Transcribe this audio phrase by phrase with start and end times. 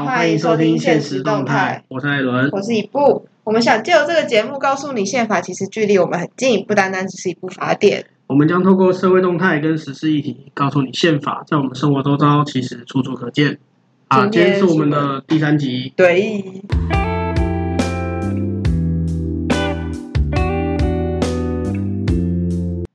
[0.00, 3.28] 好，欢迎收听《现实动态》，我是艾伦，我是一部。
[3.44, 8.06] 我们想借由这个节目告诉你，宪法其实距离我们很近，不单单只是一部法典。
[8.26, 13.58] 我们将透过社会动态跟时事议题，告诉你宪法在我们生活周遭其实处处可见。
[14.08, 15.92] 啊，今天是我们的第三集。
[15.94, 16.44] 对。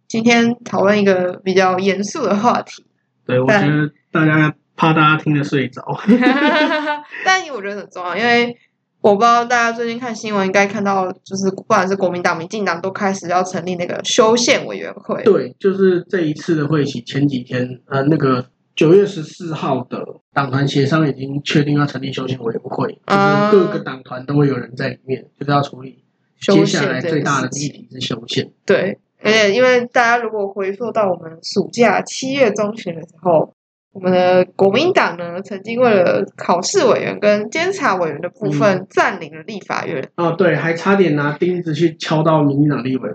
[0.07, 2.83] 今天讨论一个比较严肃的话题。
[3.27, 5.81] 对，我觉得大家怕大家听得睡着。
[7.25, 8.57] 但我觉得很重要，因为
[8.99, 15.23] 我不知道大家最近看新闻应该看到，就是不管是国民党、民进党都开始要成立那个修宪委员会。
[15.23, 18.45] 对，就是这一次的会期前几天，呃，那个
[18.75, 20.03] 九月十四号的
[20.33, 26.03] 党团协商已经确定要成立修宪委员会，就是各个党团都会有人在里面，就是要处理
[26.41, 28.51] 接下来最大的议题是修宪。
[28.65, 33.54] 对，而且因为大家如果回溯到我们暑假七月中旬的时候。
[33.95, 40.05] 我们的国民党呢，曾经为了考试委员跟监察委员的部分占领了立法院。
[40.15, 43.09] 嗯、哦，对，还差点拿钉子去敲到民进党立委。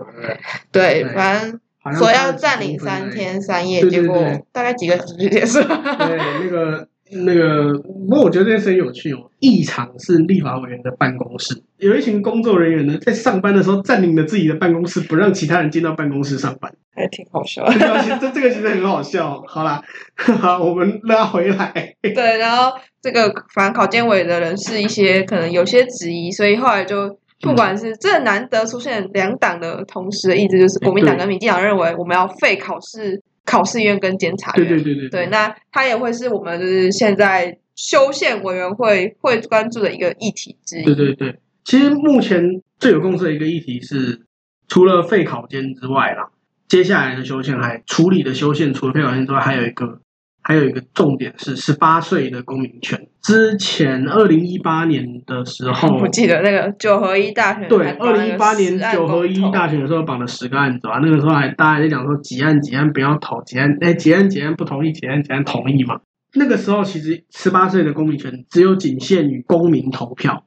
[0.71, 1.59] 对，对，反正
[1.93, 4.17] 说要占领三天三夜，结果
[4.51, 5.67] 大概几个小时就结束了。
[5.99, 6.87] 对，那个。
[7.11, 9.29] 那个，不过我觉得这件事很有趣哦。
[9.39, 17.73] 议场是立法委员的办公室，有一群工作人员呢，在上班的时候占领了自己的办公室，不让其他人进到办公室上班，还挺好笑的。
[18.19, 19.43] 这这个其实很好笑。
[19.47, 19.81] 好啦，
[20.15, 21.73] 好，我们拉回来。
[22.01, 33.21] 对，然后这个反正考监委的人是一些可能有些质疑，所以后来就不管是这难得出现两党的同时的意志，就是国民党跟民进党认为我们要废考试。
[33.45, 40.83] 考试院跟监察院，对对对对，对，那它也会是我们就是现在修宪委员会会关注的一个议题之一。
[40.85, 44.21] 对对对，其实目前最有共识的一个议题是，
[44.67, 46.29] 除了废考监之外啦，
[46.67, 50.01] 接下来的修宪还处理的修宪，除了废考监之外，还有一个。
[50.43, 53.07] 还有一个重点是十八岁的公民权。
[53.21, 65.99] 之前二零一八年的时候， 我记得那个九合一大选，对，二零一八年九合一大选的时候绑了十个案子啊，那个时候还大家在讲说几案几案不要投，几案哎几案几案不同意，几案几案同意嘛。
[66.33, 70.43] 那个时候其实十八岁的公民权只有仅限于公民投票，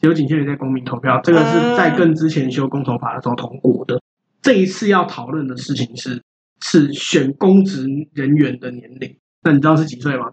[0.00, 4.00] 只有仅限于在公民投票，这个是在更之前修公投法的时候通过的。
[4.40, 6.22] 这一次要讨论的事情是
[6.62, 9.14] 是选公职人员的年龄。
[9.46, 10.32] 那你知道是几岁吗？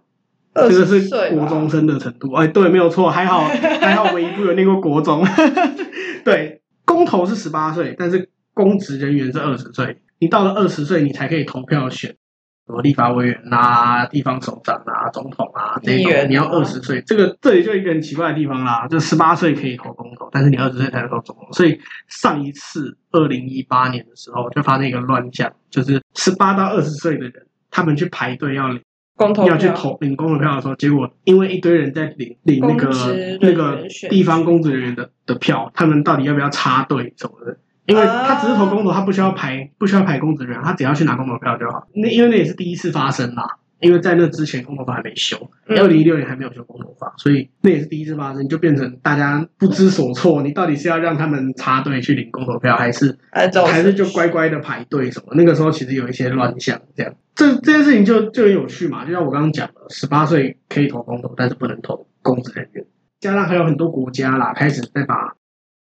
[0.56, 2.34] 这个是国中生的程度。
[2.34, 3.44] 哎，对，没有错，还好
[3.80, 5.24] 还好，我们一部有念过国中。
[6.26, 10.02] 对，公投是十八岁，但是公职人员是二十岁。
[10.20, 12.10] 你到了二十岁，你才可以投票选
[12.66, 16.12] 什么立法委员啊、地方首长啊、总统啊这种。
[16.30, 21.48] 你要二十岁，这个这里就一个很奇怪的地方啦，就十八岁可以投公投，但是你二十岁才能投总统。
[21.52, 28.80] 所以上一次二零一八年的时候，就发生一个乱象，就是十八到二十岁的人，他们去排队要领。
[29.48, 32.90] 要去投领公投票的时候，结果因为一堆人在领领那个
[33.42, 37.58] 那个地方公职人员的的票，他们到底要不要插队什么的？
[37.86, 41.88] 因为他只是投公投，他不需要排不需要排公职人员，他只要去拿公投票就好。
[41.94, 43.58] 那因为那也是第一次发生啦。
[43.84, 50.42] 因为在那之前，公投法还没修，二零一六年还没有修公投法，所以那也是第一次发生，就变成大家不知所措。
[50.42, 55.34] 你到底是要让他们插队去领公投票，还是还是就乖乖的排队什么？
[55.36, 59.06] 那个时候其实有一些乱象，这样这这件事情就就很有趣嘛。
[59.06, 62.86] 就像我刚刚讲的，十八岁可以投公投，但是不能投公职人员。
[63.20, 65.34] 加上还有很多国家啦，开始在把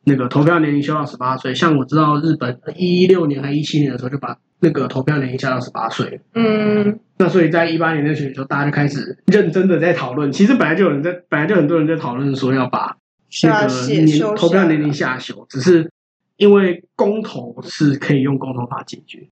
[0.05, 1.53] 那个投票年龄修到十八岁。
[1.53, 4.37] 像我知道日本一六年还一七年的时候就把。
[4.65, 10.31] 那个投票年龄下到十八岁，嗯，那所以在一八年那选的时候，大家就开始认真的在讨论。
[10.31, 12.95] 其实本来就有人在，本来就很多人在讨论说要把
[13.43, 15.91] 那个年投票年龄下修，只是
[16.37, 19.27] 因为公投是可以用公投法解决，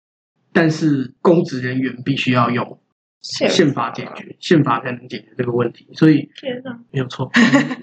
[0.52, 2.78] 但是公职人员必须要用
[3.22, 5.88] 宪法解决，宪法才能解决这个问题。
[5.94, 7.30] 所以天哪，没有错，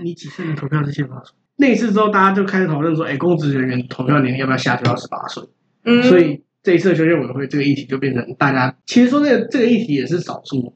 [0.04, 1.34] 你几岁能投票是宪法说。
[1.60, 5.44] 那一次之后，大家就开始讨论说，哎，公职人员投票年龄要不要下修到十八岁？
[5.84, 6.42] 嗯，所以。
[6.62, 10.76] 这一次的修宪委员会这个议题就变成大家其实说这个这个议题也是少数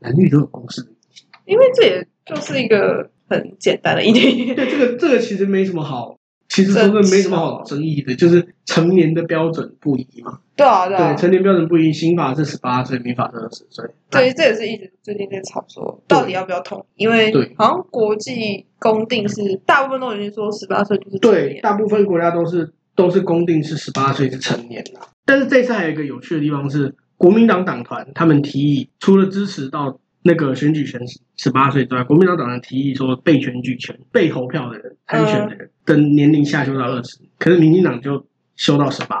[0.00, 4.52] 男女都有共识的议题，因为这也就是一个很简单的议题。
[4.52, 6.18] 对，这个这个其实没什么好，
[6.48, 10.40] 其实说的没什么好争议的，就是成年的标准不一嘛。
[10.60, 13.82] 对啊，对啊，对，成年标准不一，刑法是十八岁，民法是二十岁。
[14.10, 21.18] 对，这也是一直最近在炒作到底要不要统一，因为好像国际公定是大部分都已经说十八岁就是。
[21.18, 25.00] 对，大部分国家都是都是公定是十八岁是成年了。
[25.24, 31.00] 但是这次还有一个有趣的地方是，国民党党团他们提议，除了支持到那个选举权
[31.36, 39.16] 十八岁之外，国民党党团提议说，被选举权、被投票的人、参选的人的年龄下修到二十，可是民进党就修到十八。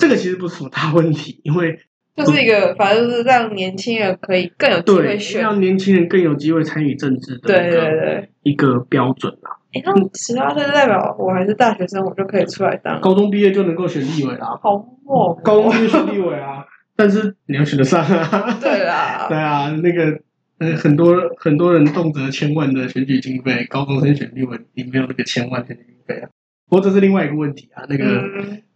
[0.00, 1.78] 这个其实不是什么大问题，因为
[2.16, 9.60] 就是一个，反正就是让年轻人可以更有机会选，让年轻人更有机会参与政治的，对对对，一个标准啊。
[9.72, 13.00] 哎，那十八岁代表我还是大学生，我就可以出来当。
[13.00, 15.40] 高中毕业就能够选立委啦，好猛！
[15.44, 16.64] 高中就选立委啊，
[16.96, 18.58] 但是你要选得上啊。
[18.60, 20.18] 对啦， 对啊，那个
[20.58, 26.28] 呃，很多很多人动辄千万的选举经费，高中生选立委，你没有那个千万选举经费啊。
[26.70, 28.26] 不过这是另外一个问题啊，那个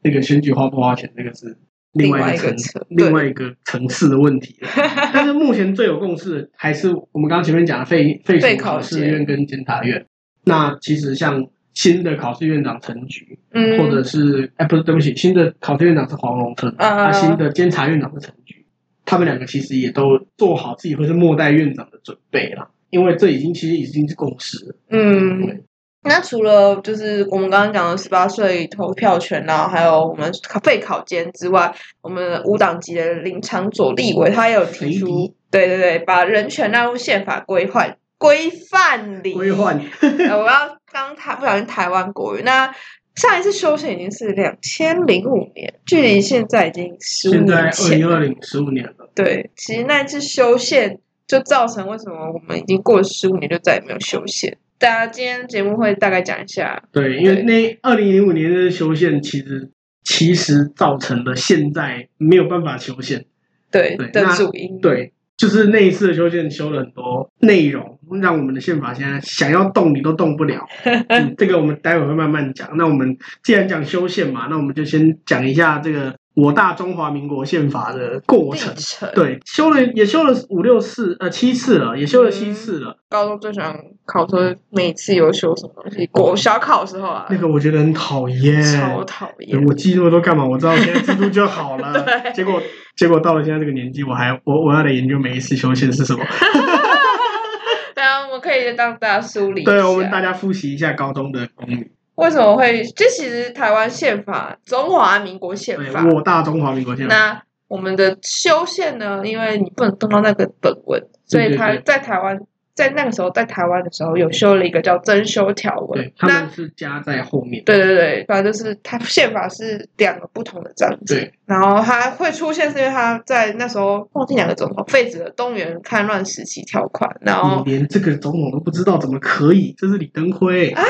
[0.03, 1.57] 那个选举花不花钱，那个是。
[1.95, 4.59] 另外一个层，另外一个层次的问题。
[5.15, 10.05] 但是目前最有共识还是我们刚刚前面讲的废废除考试院跟监察院。
[10.43, 18.67] 那其实像新的考试院长陈菊，嗯，或者是哎不是对不起，新的考试院长是黄荣春，啊，新的监察院长是陈菊，
[19.05, 25.63] 他们两个其实也都做好自己会是末代院长的准备了，因为这已经其实已经是共识了，嗯。
[26.05, 30.31] 那除了就是我们刚刚讲的十八岁投票权啊，还有我们
[30.63, 39.33] 废考监之外，我们无党籍的林长佐立委他也有提出，对对对，把人权纳入宪法规范规范里。
[39.33, 39.81] 规范。
[40.01, 42.43] 我要刚台不小心台湾国语。
[42.43, 42.73] 那
[43.15, 47.73] 上一次修宪已经是两千零五年，距离现在已经十五年前。
[47.73, 49.09] 现在二零二零十五年了。
[49.15, 54.59] 对，其实那一次修宪就造成为什么我们已经过了十五年就再也没有修宪。
[54.79, 59.71] 大家今天节目会大概讲一下，对，因为那二零零五年的修宪，其实
[60.03, 63.25] 其实造成了现在没有办法修宪，
[63.71, 70.67] 对的主因，对，就是那一次的修宪修了很多内容，让我们的宪法现在想要动你都动不了。
[71.09, 72.77] 嗯，这个我们待会会慢慢讲。
[72.77, 76.15] 那我们既然讲修宪嘛，那我们就先讲一下这个。
[76.35, 78.75] 我大中华民国宪法的过程，
[79.15, 82.99] 对，修了也修了五六次，呃，七次了，也修了七次了。
[83.09, 83.73] 高中最喜欢
[84.05, 89.65] 考说每次有修什么东西，国小考的时候啊，那个我觉得很讨厌，超讨厌。
[89.65, 90.45] 我记那么多干嘛？
[90.45, 92.05] 我知道现在制度就好了。
[92.35, 92.61] 结果
[92.97, 96.25] 结果到了现在这个年纪，我还我我要来研究每一次修宪是什么。
[97.95, 101.89] 对啊，我们可以当大家梳理，对，我们大家复习一下高中的公民。
[102.17, 102.83] 为什么会？
[102.97, 107.15] 这其实台湾宪法，中华民国宪法，我大中华民国宪法。
[107.15, 109.21] 那我们的修宪呢？
[109.25, 112.39] 因为你不能动到那个本文，所以他在台湾。
[112.75, 117.63] 在那个时候，在台湾的时候，有修了一个叫增修条文，对，他们是加在后面。
[117.65, 121.15] 对对对，反正就是它宪法是两个不同的章节。
[121.15, 129.75] 对，然后它会出现，是因为他在那时候忘记两个总统废止了动员戡乱时期条款，然后连这个总统都不知道，怎么可以？
[129.79, 130.83] 这是李登辉啊！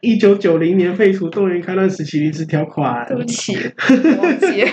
[0.00, 3.04] 一九九零年废除动员戡乱时期临时条款。
[3.06, 3.56] 对不起，
[4.22, 4.64] 忘记。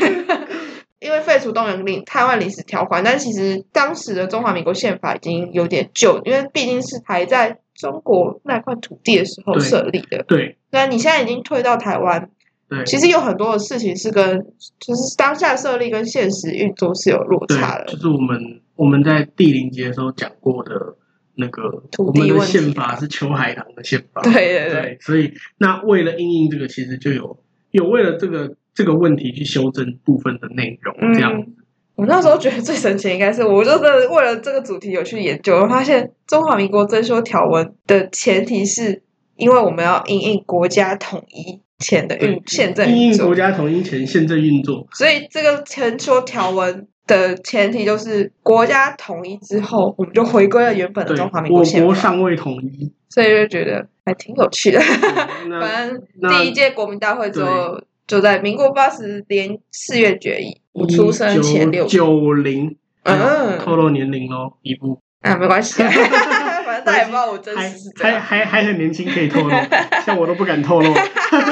[1.06, 10.24] 因为废除东原令台湾临时条款，但其实当时的中华民国宪法已经有点旧，因为毕竟是还在中国那块土地的时候设立的。
[10.28, 12.31] 对，那你现在已经退到台湾，
[12.68, 14.48] 对，其实有很多的事情是跟
[14.80, 17.86] 就是当下设立跟现实运作是有落差的。
[17.86, 20.96] 就是我们我们在第零节的时候讲过的
[21.36, 24.24] 那个土地我们的宪法是秋海棠的宪法。
[24.24, 27.38] 对对对，对，所以那为了应应这个，其实就有
[27.69, 28.56] 有为了这个。
[28.75, 31.48] 这个问题去修正部分的内容，这样子。
[31.48, 31.56] 嗯，
[31.95, 39.01] 我那时候觉得最神奇应该是，我就是为了这个主题有去研究，我发现中华民国征修条文的前提是
[39.38, 51.86] 因为我们要因应国家统一前的运宪政运作，因应国家统一前宪政运作，所以这个征修条文的前提就是国家统一之后，我们就回归了原本的中华民国宪法。
[51.88, 54.81] 我国尚未统一，所以就觉得还挺有趣的。
[55.61, 57.80] 反正第一届国民大会之后。
[58.07, 69.50] 就在民国八十年四月决议，我出生前六九零，嗯，透露年龄喽，一步啊，没关系， 反正大家也不知道我真实，还还还很年轻，可以透露，
[70.06, 70.88] 像我都不敢透露，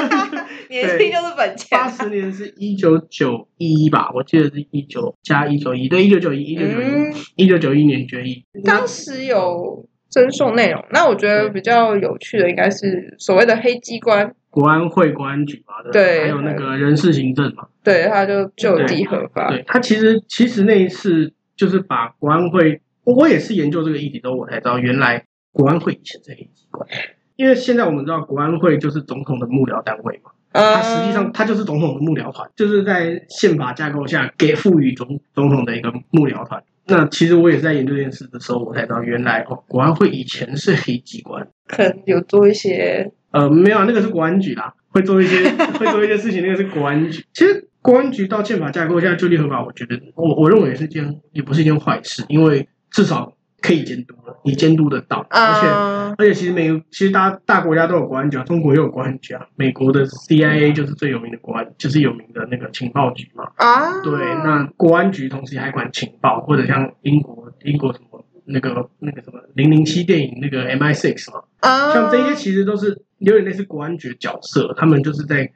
[0.70, 1.76] 年轻就是本钱。
[1.76, 14.32] 八十年是一九九一吧，我记得是一九加一九一，对，一九九一，一九九一，一九九一年决议，当时有增送内容，那我觉得比较有趣的应该是所谓的黑机关。
[14.54, 19.50] 国安会、国安局嘛，对，还有那个人事行政嘛，对，他就就地合法。
[19.50, 26.88] 对，他其实其实那一次就是把国安会，我也是研究这个议题之后，我才知道原来国安会以前是黑机关，
[27.34, 36.62] 因为现在我们知道国安会就是总统的幕僚单位嘛，它实际上它就是总统的幕僚团，就是在宪法架构下给赋予总总统的一个幕僚团。
[36.86, 43.10] 那其实我也是在研究这件事的时候，我才知道原来哦，国安会以前是黑机关，可能有做一些。
[43.34, 47.24] 呃，没有啊，那个是国安局啦，会做一些 会做一些事情，那个是国安局。
[47.32, 63.50] 其实国安局到宪法架构现在就地合法，我觉得我我认为也是件也不是一件坏事，因为至少可以监督了，你监督得到，而且、uh, 而且其实每个其实大大国家都有国安局啊，中国也有国安局啊，美国的 CIA 就是最有名的国安，就是有名的那个情报局嘛。
[63.56, 63.90] 啊。
[63.90, 64.12] Uh, 对，
[64.44, 68.13] 那国安局同时还管情报，或者像英国英国什么
[68.46, 71.42] 那个那个什么零零七电影那个 MI6 嘛。
[71.60, 71.90] 啊。
[71.90, 75.50] Uh, 像这些其实都是有点类似国安局角色，他们就是在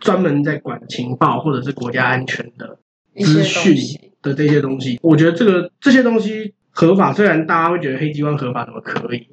[0.00, 2.78] 专门在管情报或者是国家安全的
[3.16, 3.74] 资讯
[4.22, 4.98] 的这些东西。
[5.02, 6.54] 我觉得这个这些东西。
[6.70, 9.26] 合法，虽然大家会觉得黑机关合法怎么可以？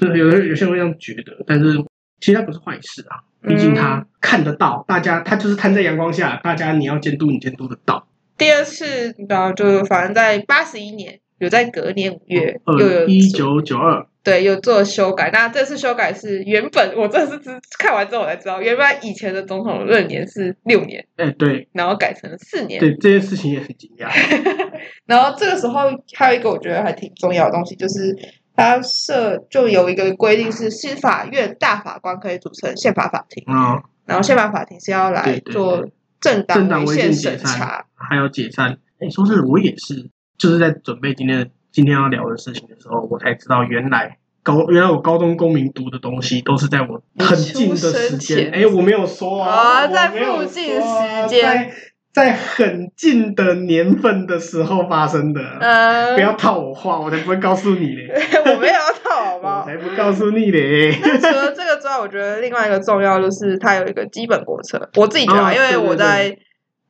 [0.00, 1.78] 是有的有些人会这样觉得，但是
[2.18, 3.22] 其实它不是坏事啊。
[3.46, 8.08] 毕竟它看得到，大家它就是摊在阳光下，大家你要监督，你监督得到。
[8.36, 14.06] 第二次，然后就反正在八十一年，有在隔年五月，又有一九九二。
[14.22, 15.30] 对，有做修改。
[15.32, 21.04] 那这次修改是原本我这次只看完之后我才知道，原本以前的总统任年是六年。
[21.16, 21.68] 哎，对。
[21.72, 22.78] 然后改成了四年。
[22.78, 24.08] 对，这件事情也很惊讶。
[25.06, 28.16] 然后这个时候还有一个我觉得还挺重要的东西，就是
[28.54, 33.42] 他设就有一个规定是，司法院大法官可以组成宪法法庭。
[33.48, 33.82] 嗯。
[34.06, 35.84] 然后宪法法庭是要来做
[36.20, 38.78] 政党违宪审查，还有解散。
[39.00, 40.08] 哎，说真的，我也是，
[40.42, 41.46] 就是在准备今天的。
[41.70, 48.50] 今天要聊的事情的时候，我才知道原来高原来我高中公民读的东西都是在我很近的时间。
[48.50, 51.72] 哎，我没有说啊，在附近时间，在
[52.12, 55.40] 在很近的年份的时候发生的。
[55.60, 58.12] 嗯，不要套我话，我才不会告诉你嘞。
[58.44, 59.60] 我没有要套，好不好？
[59.62, 60.92] 我才不告诉你嘞。
[61.00, 64.90] 除了这个之外，我觉得另外一个重要就是它有一个基本国策。
[64.96, 66.36] 我自己觉得，因为我在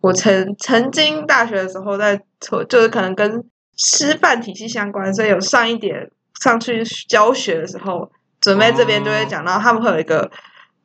[0.03, 2.21] 我曾曾经大学的时候在
[2.69, 3.43] 就是可能跟。
[3.75, 6.11] 师范体系相关，所以有上一点
[6.43, 10.31] 上去教学的时候，准备这边就会讲到，他们会有一个、哦、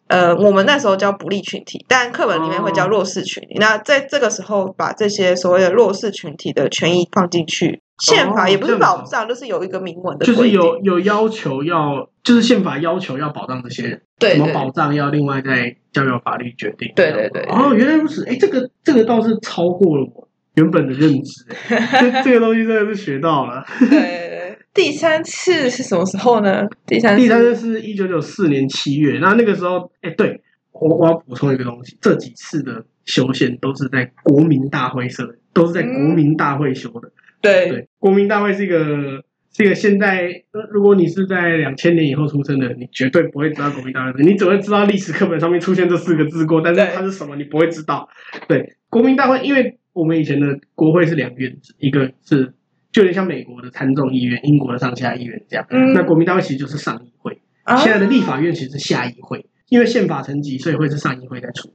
[0.07, 3.55] 呃，我们那时候叫不利群体，但课本里面会叫弱势群体。
[3.55, 16.92] 哦、那在这个时候，把这些所谓的弱势群体的权益放进去，宪法也不是保障，就是有一个明文的，就是有有要求要，就是宪法要求要保障这些人，对，对，怎么保障要另外再交由法律决定。
[16.96, 20.27] 对对对，哦，原来如此，哎，这个这个倒是超过了我。
[20.56, 23.63] 原本的认知， 这这个东西真的是学到了。
[23.92, 26.66] 对，第三次是什么时候呢？
[26.88, 29.20] 第三次第三次是一九九四年七月。
[29.22, 37.08] 那那个时候，哎，对我我要补充一个东西，这几次的修宪都是在国民大会设，都是在国民大会修的。
[37.08, 48.08] 嗯、对对，国民大会是一个是一个现在，如果你是在两千年以后出生的，你绝对不会知道国民大会，你只会知道历史课本上面出现这四个字过，但是它是什么你不会知道。
[48.48, 49.77] 对，国民大会，因为。
[49.98, 52.53] 我们以前的国会是两院制，一个是
[52.91, 55.65] 就有点像美国的参众议院，英国的上下议院这样。
[55.72, 61.74] 嗯、那国民大会其实就是上议会，啊、现在的立法院其实是下议会，因为宪法层级，所以会是上议会在出，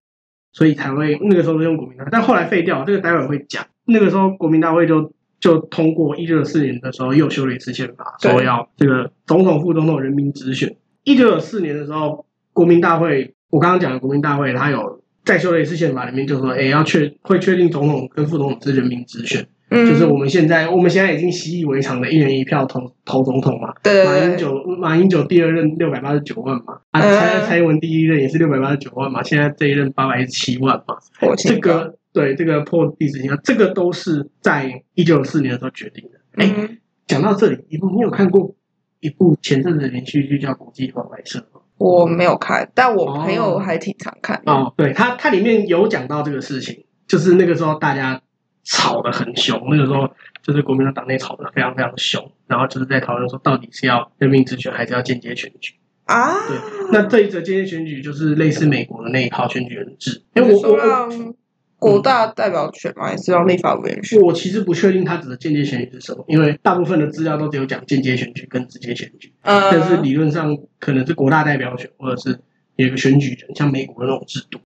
[0.52, 3.66] 所以才会那个时候是用国民大会，但后来废掉，这个待会会讲。
[3.86, 10.74] 那个时候国民大会就就通过一九九四年的时候又修了一次宪法，对说要这个总统、副总统人民直选。
[11.04, 15.02] 一九九四年的时候，国民大会，我刚刚讲的国民大会，它有。
[15.24, 23.72] 再修了一次宪法，里面就说，哎，要确会确定总统跟副总统是人民直选，嗯、就是我们现在我们现在已经习以为常的一人一票投投总统嘛。
[23.84, 24.04] 对，对，对。
[24.04, 30.96] 马英九马英九第二任六百八十九万嘛，啊，蔡蔡英文第一任也是六百八十九万嘛，现在这一任八百一十七万嘛。
[31.36, 36.18] 这个对这个破历史新高，这个都是在一九九四年的时候决定的。
[36.34, 38.54] 哎、嗯，讲到这里，一部你有看过
[39.00, 41.62] 一部前阵子的连续剧叫《国际法外社》吗？
[41.78, 44.52] 我没有看，但我朋友还挺常看的。
[44.52, 48.20] 哦，对，他他里面有讲到这个事情，就是那个时候大家
[48.62, 50.08] 吵得很凶，那个时候
[50.42, 56.32] 就是国民党党内吵得非常非常凶，然后就是在讨论说到底是要任命直选还是要间接选举啊？
[56.46, 56.56] 对，
[56.92, 60.22] 那这一则间接选举就是类似美国的那一套选举人制。
[60.34, 61.34] 因为我我。
[61.82, 64.20] 国大代表权嘛，也是要立法委员选？
[64.20, 69.32] 我其实不确定他指的间接选举是什么，因为大部分的资料都只有讲间接选举跟直接选举。
[69.42, 72.38] 嗯，但是理论上可能是国大代表选，或者是
[72.76, 74.60] 有一个选举权，像美国的那种制度。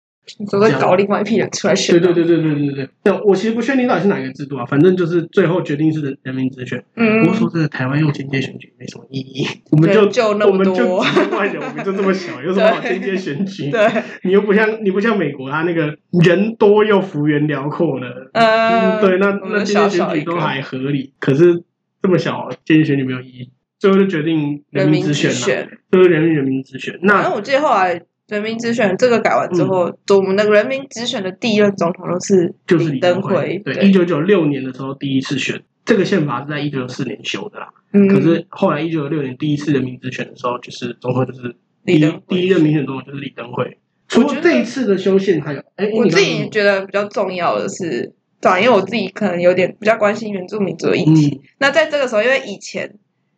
[0.52, 2.00] 都在搞另外一批人出来选。
[2.00, 2.90] 对对对对对对对。
[3.04, 6.84] 但我其实不确定到底是哪个制度啊，反正就是最后决定是人人民直选。
[6.96, 7.22] 嗯。
[7.22, 9.46] 不过说真的，台湾用间接选举没什么意义。
[9.72, 10.74] 我们就就那么多。
[10.74, 13.70] 我们就几万人，我们就这么小，有什么好间接选举？
[13.70, 13.88] 对。
[14.24, 18.08] 你又不像你不像美国，他那个人多又幅员辽阔的。
[18.34, 19.00] 嗯。
[19.02, 21.64] 对，那那间接选举都还合理，可是
[22.02, 23.52] 这么小，间接选举没有意义。
[23.78, 25.68] 最后就决定人民直选了。
[25.92, 26.98] 最后人民人民直选。
[27.04, 28.02] 那我记得后来。
[28.28, 33.60] 人民直选这个改完之后，嗯、我们那个人民直选的第一任总统都是就是李登辉。
[33.64, 37.70] 对，一九九六年的时候第一次选，这个宪法是在一九九四年修的啦。
[37.94, 38.08] 嗯。
[38.08, 41.56] 可是后来一九九六年第一次人民直选的时候，就是总统就是
[41.86, 43.78] 第一第一任民选总统就是李登辉。
[44.08, 51.42] 除了这一次的修宪，还有哎，我自己觉得比较重要的是，对，因为我自己可能有点比较关心原住民族的议题。
[51.44, 52.98] 嗯、那在这个时候，因为以前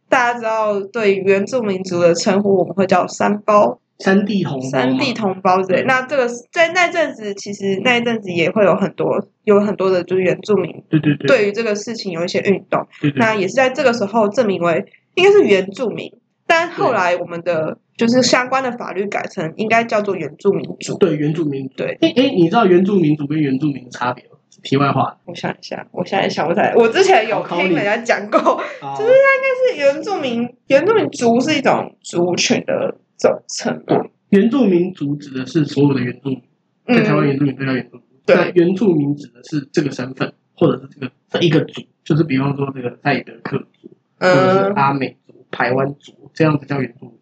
[0.10, 5.84] 大家知道，对原住民族的称呼，我们会叫三胞、山地同山地同胞之类。
[5.84, 12.86] 那这个在那阵子，其实那一阵子也会有很多有很多的，就是原住民，对对对，对于这个事情有一些运动。
[13.02, 14.86] 对对对，那也是在这个时候证明为
[15.16, 16.12] 应该是原住民，
[16.46, 20.98] 但后来我们的就是相关的法律改成应该叫做原住民族。
[20.98, 21.74] 对，原住民族。
[21.78, 24.32] 对，哎哎，你知道原住民族跟原住民的差别吗？
[24.64, 26.74] 题外话，我想一下，我现在想不起来。
[26.76, 33.84] 我之前有听人家讲过，就是它应该是原住民，原住民族是一种族群的总称。
[33.86, 33.98] 对，
[34.30, 36.42] 原住民族指的是所有的原住民，
[36.86, 38.04] 在台湾原住民都叫原住民。
[38.26, 47.14] 对，那原住民指的是这个身份，或者是这个这一个族，就是比方说这个赛德克族，或者是阿美族、台湾族，这样子叫原住民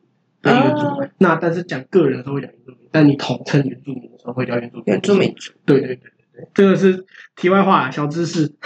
[0.41, 0.85] 的一个族。
[1.19, 4.85] 那但是讲个人的时候会讲原住民，但你统称原住民的时候会叫原住民。
[4.87, 6.11] 原住民族，对对对。
[6.53, 7.05] 这个是
[7.37, 8.45] 题外话，小知识。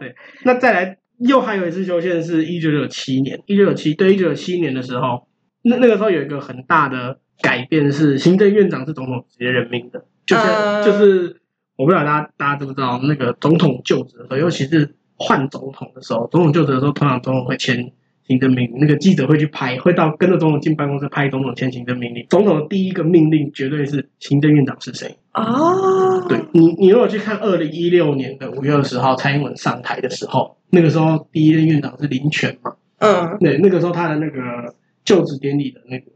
[0.00, 0.14] 对，
[0.44, 5.28] 那再来，又还有一次修宪是一九九七年，一九九七对一九九七年的时候，
[5.64, 10.84] 那那个时候有一个很大的改变是，行政院长是总统直接任命的，就是、uh...
[10.84, 11.40] 就是
[11.76, 17.92] 我不知道大家大家知不知道，那个总统就职的时候，尤其是换总统的时候，总统就职的时候，通常总统会签。
[18.26, 22.24] 行政命令，那个记者会去拍，会到跟着总统进办公室拍总统签行政命令。
[22.30, 26.24] 总统的第一个命令绝对是行政院长是谁哦。
[26.26, 32.72] 对你，你如果去看二零一六年的五月二十号蔡英文上台的时候，那个时候第一任院长是林权嘛？
[33.00, 36.06] 嗯，对，那个时候他的那个就职典礼的那个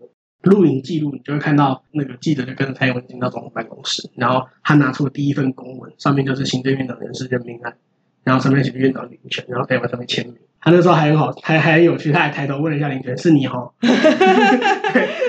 [0.42, 7.76] 录影记录，你就会看到那个记者就跟着蔡英文进到总统办公室，然后他拿出了第一份公文，上面就是行政院长人事任命案，
[8.25, 10.35] 然后上面写院长林全，然后在上面签名。
[10.61, 13.73] 他那时候还很好，还还很有趣，他还抬头问了一下林全：“是你哈？”，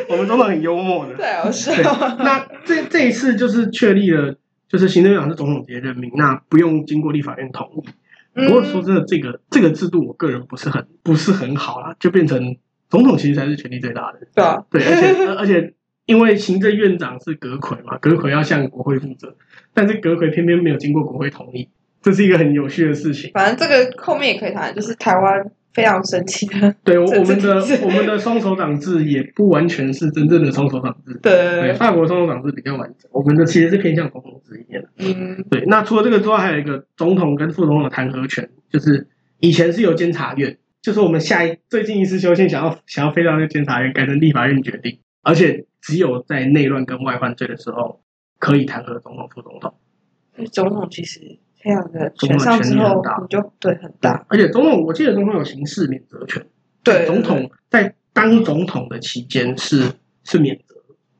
[0.09, 1.15] 我们总统很幽默的。
[1.15, 1.69] 对，我是。
[1.83, 4.35] 那这这一次就是确立了，
[4.67, 7.89] 就是行政院长是总统直接任命，那不用经过立法院同意。
[8.33, 12.57] 不过说真的，这个这个制度，我个人不是很不是很好啦，就变成
[12.89, 14.19] 总统其实才是权力最大的。
[14.33, 14.63] 对啊。
[14.69, 15.73] 对，而且而且
[16.05, 19.35] 因为行政院长是阁揆嘛，阁揆要向国会负责，
[19.73, 21.69] 但是阁揆偏偏没有经过国会同意。
[22.01, 23.29] 这是一个很有趣的事情。
[23.33, 26.73] 反正这个后面也可以谈，就是台湾非常神奇的。
[26.81, 31.19] 对，我们的我们的双首长制也不完全是真正的双首长制。
[31.21, 34.81] 对，对，法国双首长制比较完整，我们的其实是偏向总统制一点。
[34.97, 35.65] 嗯，对。
[35.67, 39.09] 那除了这个之外，还有一个总统跟副总统的弹劾权，就是
[39.41, 40.57] 以前是由监察院，
[40.89, 48.01] 就是我们下一最近一次修宪想要想要飞到那个监察院，改成立法院决定，而且只有在内乱跟外患罪的时候
[48.39, 49.75] 可以弹劾总统、副总统。
[50.51, 51.37] 总统其实。
[51.61, 54.25] 非常的选上之后，你就对很大。
[54.29, 56.43] 而且总统，我记得总统有刑事免责权。
[56.83, 59.91] 对，总统在当总统的期间是
[60.23, 60.73] 是免责。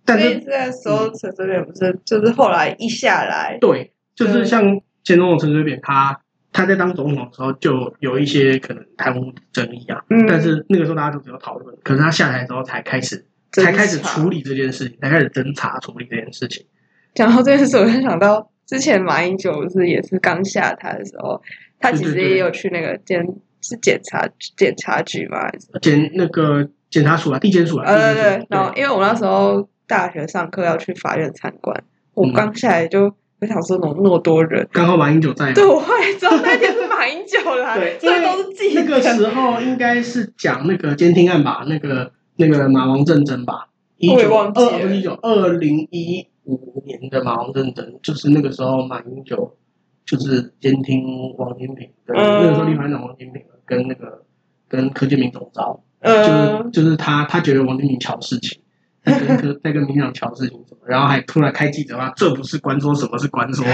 [0.03, 4.63] 但是在时候陈水扁不是，就是后来一下来，对，就是像
[5.03, 10.03] 前总统陈水扁，他他在当总统的时候就有一些可能贪污争议啊。
[10.09, 10.25] 嗯。
[10.27, 16.65] 但是那个时候大家都只有讨论，可是他下台之后才开始才开始处理这件事情，才开始侦查处理这件事情。
[17.13, 18.49] 讲到这件事，我就想到。
[18.69, 21.41] 之前马英九是也是刚下台的时候，
[21.79, 23.25] 他其实也有去那个检
[23.63, 25.49] 是检察检察局嘛，
[25.81, 27.85] 检那个检察署啊，地检署啊。
[27.88, 28.45] 呃，对对。
[28.47, 31.83] 然后因为我那时候大学上课要去法院参观，
[32.13, 34.67] 我刚下来就我想说，怎么那么多人？
[34.71, 35.54] 刚好马英九在。
[35.54, 38.19] 对，我会知道那天是马英九来，对。
[38.75, 46.28] 那个时候应该是讲那个监听案吧，那个那个马王政争吧，一九二一九二零一。
[46.45, 49.56] 五年的马王政争，就是那个时候马英九
[50.04, 54.23] 就是监听王金平，跟那个时候立法院长王金平跟那个
[54.67, 58.68] 跟柯建铭总召，就是就是他他觉得王金平挑事情，在
[59.03, 63.65] 跟柯在跟民进党乔事情什么，然后还突然开记者会，这不是官说，什么是官说？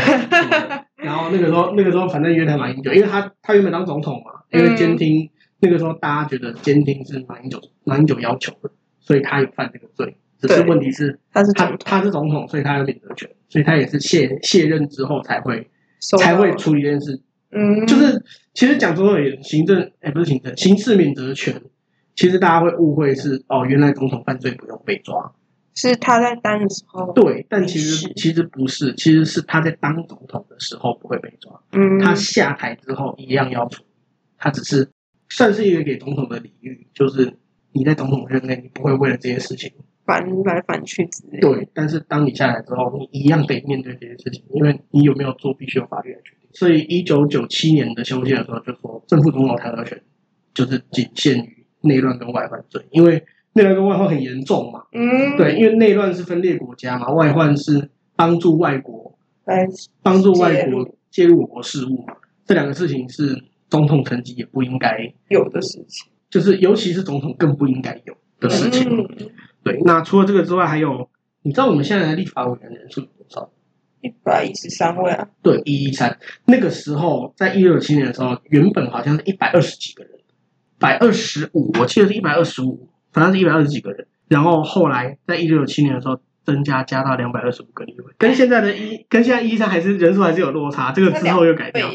[0.97, 10.17] 然后那个时候那个时候反正约谈马英九，因为他他原本当总统嘛，因为监听那个时候大家觉得监听是马英九马英九要求的，所以他有犯这个罪。
[10.38, 15.69] 只是问题是，他是他他是总统，所以他有免责权，所以他也是卸卸任之后才会
[16.19, 17.19] 才会处理这件事。
[17.51, 18.21] 嗯，就是
[18.53, 21.59] 其实讲总统也行政，哎，不是行政，刑事免责权，
[22.15, 25.34] 其实大家会误会是哦，原来总统犯罪不用被抓，
[25.73, 27.12] 是他在当的时候。
[27.13, 31.62] 对，但其实其实不是，其实是他在当总统的时候不会被抓。
[31.73, 33.89] 嗯，他下台之后一样要处理，
[34.38, 34.89] 他只是
[35.30, 37.34] 算是一个给总统的礼遇，就是
[37.73, 39.71] 你在总统任内，你不会为了这些事情。
[40.06, 41.39] 反来反去之类。
[41.39, 46.47] 对，但是当你下来之后，你一样得面对这些事情，因为你有没有做，必须由法律来决定。
[46.54, 49.99] 所以，一九九七年的修宪的时候，就说正副总统弹劾权
[50.54, 54.83] 就是仅限于内乱跟外患罪，因为内乱跟外患很严重嘛。
[54.91, 55.37] 嗯。
[55.37, 59.65] 对，因为内乱是分裂国家嘛，外患是帮助外国来
[60.03, 66.11] 帮助外国介入我国事务嘛，这两个事情是总统层级也不应该有的事情。
[66.29, 68.89] 就是尤其是总统更不应该有的事情。
[68.89, 69.07] 嗯、
[69.63, 71.09] 对，那除了这个之外，还有
[71.43, 73.49] 你知道我们现在的立法委员人数有多少？
[74.01, 75.27] 一百一十三位啊。
[75.41, 76.17] 对，一一三。
[76.45, 80.11] 那个时候在一六七年的时候，原本好像是一百二十几个人，
[80.79, 84.07] 百二十五，我记得是一百二十五，反正是一百二十几个人。
[84.27, 86.19] 然后后来在一九九七年的时候。
[86.45, 91.89] 增加加到两百二十五个立委，跟现在的一跟现在一三还是人数还是有落差，这个之后又改掉。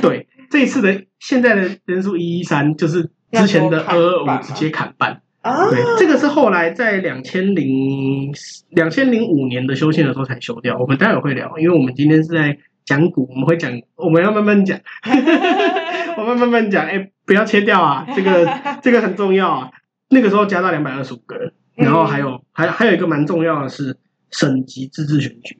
[0.00, 5.20] 对，这一次的现在的人数一一三就是之前的二二五直接砍半。
[5.42, 8.32] 对，这个是后来在两千零
[8.70, 10.78] 两千零五年的修宪的时候才修掉。
[10.78, 14.80] 我们待会会聊，因为我们今天是在讲股，我们会讲，我们要慢慢讲，
[16.16, 16.86] 我们慢慢讲。
[16.86, 18.44] 哎，不要切掉啊， 这个
[18.82, 19.70] 这个很重要啊。
[20.08, 21.52] 那个时候加到两百二十五个人。
[21.76, 23.96] 然后还有，嗯、还还有一个蛮重要的是
[24.32, 25.56] 省级自治选举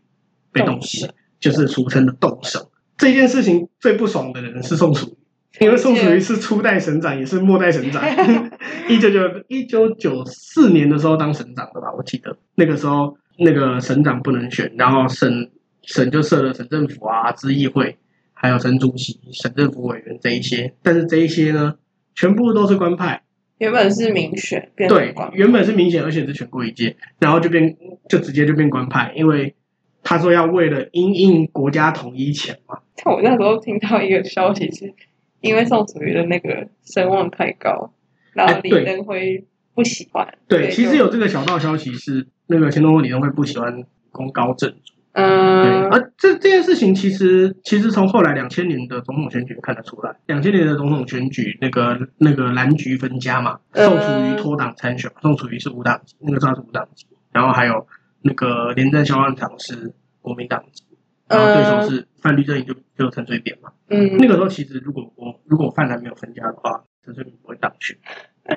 [0.50, 2.60] 被冻结，动就是俗称的冻省。
[2.98, 8.02] 这件事情最不爽的人是宋楚瑜，因为宋楚瑜是初代省长，也是末代省长。
[8.88, 15.48] 一九九一九九四年的时候当省长的吧，我记得那个时候那个省长不能选，然后省
[15.84, 17.96] 省就设了省政府啊、知议会，
[18.42, 20.72] 还有省主席、省政府委员这一些。
[20.82, 21.74] 但是这一些呢，
[22.14, 23.22] 全部都是官派。
[23.58, 27.76] 原本是民选，变对，原本是民选，而且是全国一届，然后就变，
[28.08, 29.54] 就直接就变官派，因为
[30.02, 32.78] 他说要为了因应国家统一前嘛。
[33.04, 34.94] 我那时候听到一个消息，是
[35.42, 37.92] 因为宋楚瑜的那个声望太高，
[38.32, 40.24] 然后李登辉不喜欢。
[40.24, 44.94] 欸、对，对，其实有这个小道消息是，那个前总统李登辉不喜欢功高震主。
[45.12, 57.86] 嗯，对，而这这件事情其实其实从后来两千年的总统选举看得出来，两千年的总统选举那个那个蓝橘分家嘛，宋楚瑜脱党参选，宋楚瑜是无党籍，那个时候是无党籍，然后还有
[58.22, 59.92] 那个连战、萧万长是
[60.22, 60.84] 国民党籍，
[61.26, 67.96] 然后对手是范绿阵营就就陈水扁嘛，嗯，那个时候其实如果我如果范蓝没有分家的话，陈水扁不会当选，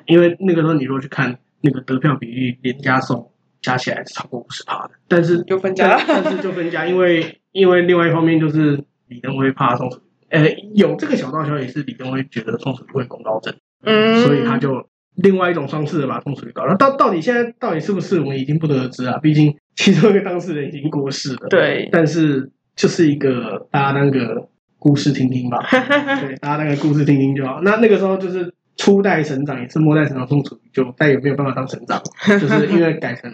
[0.06, 3.32] 因为那个时候你如果去看那个得票比例连加宋。
[3.64, 16.76] 加起来是超过五十趴的，但是就分家，但是就分家，因为因为另外一方面就是李登辉怕宋楚瑜，呃，有这个小道消息是李登辉觉得宋楚瑜会功高震，嗯，所以他就另外一种方式的把宋楚瑜搞了。
[16.76, 19.18] 到到底现在到底是不是我们已经不得而知啊？
[19.22, 21.88] 毕竟其中一个当事人已经过世了，对。
[21.90, 24.46] 但是就是一个大家那个
[24.78, 25.66] 故事听听吧，
[26.20, 27.62] 对，大家那个故事听听就好。
[27.62, 28.52] 那那个时候就是。
[28.76, 32.02] 初代省长也是末代省长宋楚瑜，就再也没有办法当省长，
[32.40, 33.30] 就是因为改成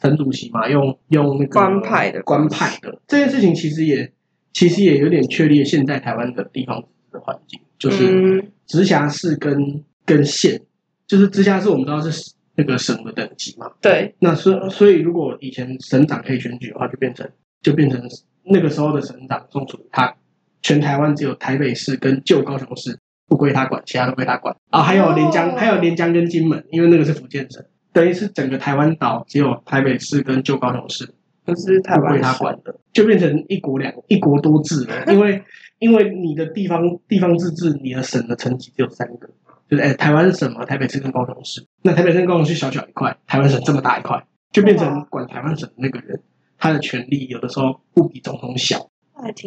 [0.00, 3.00] 省主席嘛，用用那个官派的官派的。
[3.08, 4.12] 这件事情，其实也
[4.52, 10.60] 其实也有点确立现在台湾的地方的环境，就是直辖市跟跟县，
[11.06, 17.28] 就是直辖市我们知道是那个省的等级嘛，对，那所所以如果以前省长可以选举的话，就变成
[17.62, 18.00] 就变成
[18.44, 20.14] 那个时候的省长宋楚瑜，他
[20.62, 22.96] 全台湾只有台北市跟旧高雄市。
[23.26, 24.82] 不归他管，其他都归他管啊！
[24.82, 35.04] 还有连江，还有连江跟金门，因为那个是福建省，等于是整个台湾岛只有台北市跟旧高雄市都是台湾归他管的，就变成一国两一国多制了。
[35.12, 35.42] 因为
[35.78, 39.28] 因为你的地方地方自治，你的省的层级只有三个，
[39.68, 41.66] 就是哎，台湾省嘛，台北市跟高雄市。
[41.82, 46.20] 那台北市跟高雄市小小一块，台湾省这么大一块，就变成管台湾省的那个人，
[46.58, 48.90] 他的权力有的时候不比总统小。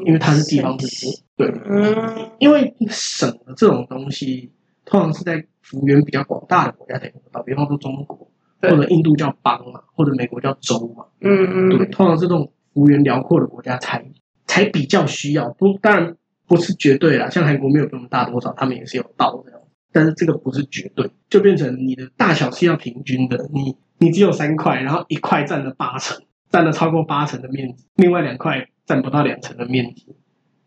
[0.06, 4.52] 因为它是地方自治，对，嗯，因为省的这种东西，
[4.86, 14.04] 通常是在幅员比较广大的国家才用得到，比方说中国或者印度叫邦嘛，或者美国叫州嘛，嗯嗯，对，通常是这种幅员辽阔的国家才
[14.46, 16.16] 才比较需要，不，当然
[16.48, 19.60] 不是绝对啦，像韩国没有这么大多少，他们也是有道这样，
[19.92, 28.70] 但是这个不是绝对，就变成你的大小是要平均的，你你只有三块，然后一块占了八成，占了超过八成的面积，另外两块。
[28.88, 30.08] 占不到两成的面积，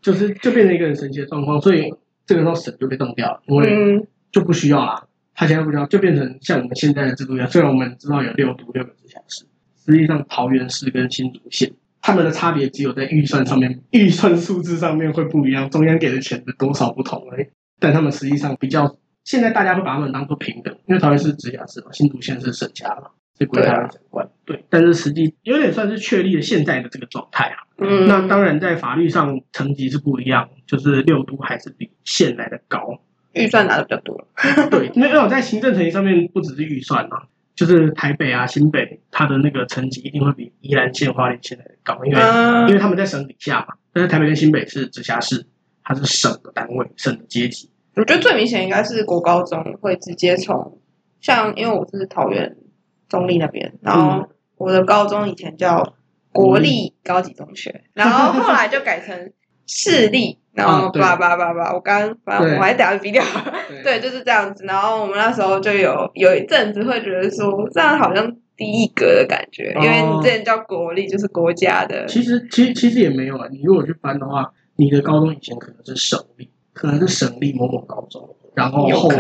[0.01, 1.93] 就是就变成一个很神奇的状况，所以
[2.27, 5.07] 这个时候省就被冻掉了，因为就不需要啦。
[5.35, 7.51] 他现在不需要，就变成像我们现在的制度一样。
[7.51, 9.47] 虽然我们知道有六都六个直辖市，
[9.85, 17.47] 实际上桃园市跟新竹县，他们的差别只有在预算上面，预算数字上面会不一样，中央给的钱的多少不同而已。
[17.79, 23.05] 但他们实际上比较，现在大家会把他们当做平等，因为桃园市直辖市嘛，新竹县是省辖嘛。
[23.41, 27.57] 是归他们管，对，但是实际有点算是确立了现在的这个状态啊。
[27.79, 33.01] 嗯，那当然在法律上层级是不一样，就是六都还是比县来的高，
[33.33, 34.29] 预算拿的比较多。
[34.71, 43.69] 对，因为我在行政层级上面不只是预算啊，就是台北啊、新北，它的那个层级一定会比宜兰县、花莲县来的高，因为、嗯、因为他们在省底下嘛。
[43.95, 45.47] 但是台北跟新北是直辖市，
[45.83, 47.71] 它是省的单位、省的阶级。
[47.97, 50.79] 我觉得最明显应该是国高中会直接从，
[51.23, 52.55] 像因为我是桃园。
[53.11, 55.95] 中立那边，然后我的高中以前叫
[56.33, 59.33] 国立高级中学，然后后来就改成
[59.67, 63.21] 市立， 然后叭叭叭叭，我刚刚反正我还打个比较，
[63.85, 64.65] 对，就是这样子。
[64.65, 72.07] 然后我们那时候就有有一阵子会觉得说，这样好像低一格的感觉，因为你之前叫国立，就是国家的。
[72.07, 73.49] 其实，其实其实也没有啊。
[73.51, 79.11] 你如果去翻的话，你的高中以前可能是省立，可能是省立某某高中，然后后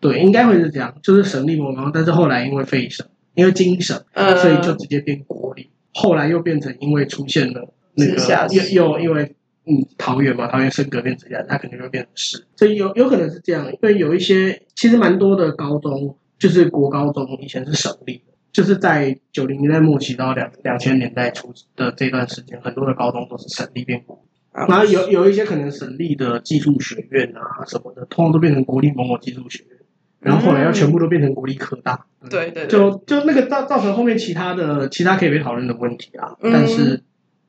[0.00, 5.68] 对，应该会是这样，就是省立某某高中，但是后来因为废省，因为精省，所以就直接变国立。
[5.92, 9.34] 后来又变成因为出现了那个又又因为
[9.66, 29.79] 嗯桃园嘛，桃园升格变直辖，它肯定会变成市，所以有有可能是这样，因为有一些其实蛮多的高中就是国高中以前是省立的，就是在九零年代末期到两两千年代初的这段时间，很多的高中都是省立变国立，然后有有一些可能省立的技术学院啊什么的，通通都变成国立某某技术学院。
[30.20, 37.02] 然后后来要全部都变成国立科大，嗯、对对，就就那个造造成后面其他的其他可以被讨论的问题啊，嗯、但是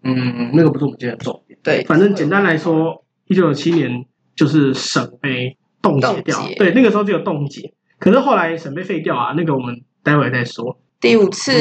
[0.04, 1.60] 嗯，那个不是我们今天的重点。
[1.62, 4.06] 对，反正简单来说，一九九七年
[4.36, 6.56] 就是省被冻结掉，结。
[6.56, 10.80] 对，那个时候只有冻结，可是后来省被废掉啊，那个我们待会再说。
[11.02, 11.52] 第五次，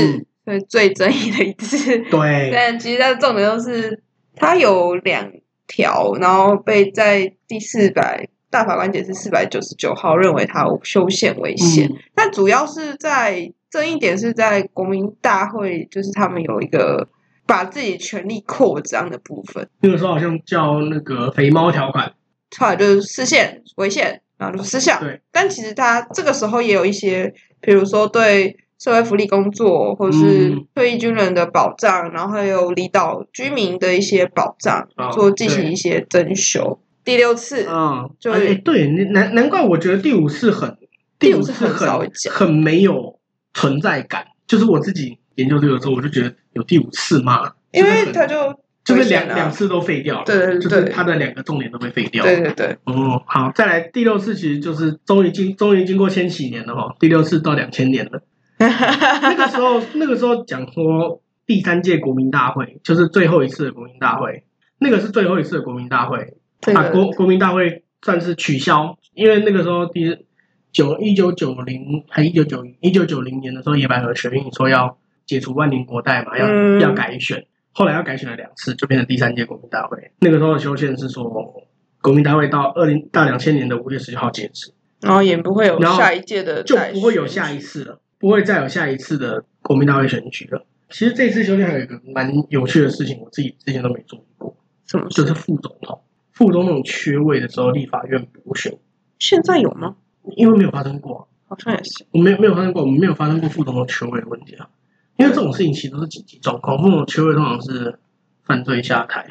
[0.45, 4.01] 对、嗯，最争议的一次，对， 但其实它的重点就是
[4.37, 5.33] 它有两
[5.67, 8.29] 条，然后被在第四百。
[8.51, 17.09] 大法官解释四百九十九号认为他修宪违宪，嗯、但主要是在争议点是在国民大会，就是他们有一个
[17.47, 19.69] 把自己权力扩张的部分。
[19.81, 22.13] 那个时候好像叫那个肥猫条款，
[22.59, 24.99] 后来就是释宪违宪，然后就失效。
[24.99, 36.81] 对，但其实他这个时候也有一些，比如说对社会福利工作或是退役军人的保障，嗯、然后还有离岛居民的一些保障，做、哦、进行一些增修。
[37.05, 40.77] 第六次，嗯，就哎，对，难难怪我觉得第五次很，
[41.19, 43.19] 第五次很很没有
[43.55, 44.27] 存在感。
[44.47, 47.53] 就是我自己研究这个时候，我就觉得有第五次嘛？
[47.73, 48.53] 因为他就
[48.85, 52.77] 就是两两次都废掉了，对对对，就是他的两个重点都被废掉了，对对对。
[52.85, 58.23] 哦，好，再来第六次，其实就是终于经终于经过千禧年了哈，第六次到两千年了。
[58.59, 64.45] 那个时候，那个时候讲说第三届国民大会就是最后一次的国民大会，
[64.79, 66.35] 那个是最后一次的国民大会。
[66.75, 70.27] 啊，国国民大会算是取消，因为那个时候第
[70.73, 80.11] 九一九九零还一九九一九九零年的时候，野百合学运说要解除万年国代嘛，要、嗯、要改选，后来要改选了两次，就变成第三届国民大会。
[80.21, 81.65] 那个时候的修宪是说，
[82.01, 90.65] 国民大会到二零到两千年的五月十九号截止，然后也不会有下一届的，就不会有下一次了，不会再有下一次的国民大会选举了。
[90.89, 95.09] 其实这次修宪还有一个蛮有趣的事情，我自己之前都没注意过，什么？
[95.11, 96.01] 就是副总统。
[96.41, 98.79] 副总统缺位的时候，立法院补选，
[99.19, 99.97] 现在有吗？
[100.37, 104.71] 因为没有发生过，好像也是，我没有没有发生过，我们没有发生过副总统缺位的问题啊。
[105.19, 107.99] 因为这种事情其实都是紧急状况，副总统缺位通常是
[108.43, 109.29] 犯罪下台，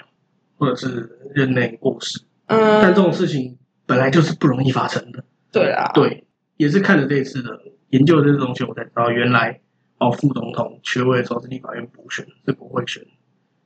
[0.60, 2.22] 或者是任内过世。
[2.46, 5.26] 嗯，但这种事情本来就是不容易发生的。
[5.52, 9.60] 对啊，对，也是看了这一次的研究的这东西，我才知道原来
[9.98, 13.04] 哦，副总统缺位的时候是立法院补选，是国会选。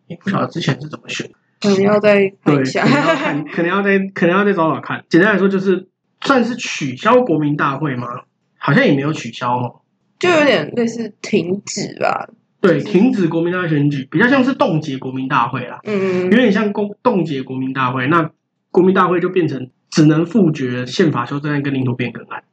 [0.07, 1.29] 你不晓得之前是怎么选？
[1.63, 2.85] 可能要再看一下，
[3.53, 5.03] 可能要再可能要再找找看。
[5.09, 5.87] 简单来说，就是
[6.21, 8.07] 算是取消国民大会吗？
[8.57, 9.81] 好像也没有取消哦，
[10.19, 12.29] 就有点类似停止吧。
[12.61, 15.79] 对，停止国民大会选举，比较像是冻结国民大会啦。
[15.83, 18.07] 嗯，有点像冻冻结国民大会。
[18.07, 18.29] 那
[18.71, 22.43] 国民大会就变成只能复决宪法修正案跟领土变更案，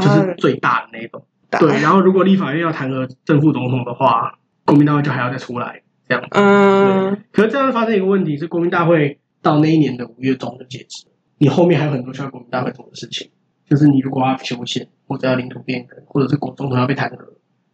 [0.00, 1.24] 就是最大的那一种。
[1.58, 5.80] 对，然后如果立法院要弹劾正副总统的话，国民大会就还要再出来。
[6.08, 11.06] 这样子，嗯，可是这样发生一个问题是，国民大会到那一年的五月中就截止，
[11.38, 13.30] 你后面还有很多需要国民大会做的事情，
[13.68, 17.18] 就是你如果要修宪，或者要领土变更，或者是国总统要被弹劾，